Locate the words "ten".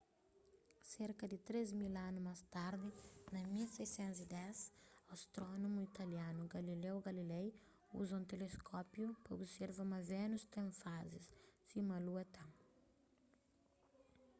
10.53-10.67, 12.35-12.49